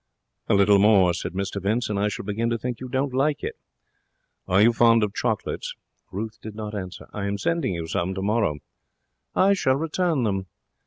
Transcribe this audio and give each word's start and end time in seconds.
'A 0.49 0.55
little 0.55 0.79
more,' 0.79 1.13
said 1.13 1.33
Mr 1.33 1.61
Vince, 1.61 1.87
'and 1.87 1.99
I 1.99 2.07
shall 2.07 2.25
begin 2.25 2.49
to 2.49 2.57
think 2.57 2.79
you 2.79 2.89
don't 2.89 3.13
like 3.13 3.43
it. 3.43 3.55
Are 4.47 4.59
you 4.59 4.73
fond 4.73 5.03
of 5.03 5.13
chocolates?' 5.13 5.75
Ruth 6.11 6.41
did 6.41 6.55
not 6.55 6.73
answer. 6.73 7.07
'I 7.13 7.25
am 7.27 7.37
sending 7.37 7.75
you 7.75 7.85
some 7.85 8.15
tomorrow.' 8.15 8.57
'I 9.35 9.53
shall 9.53 9.75
return 9.75 10.23
them.' 10.23 10.47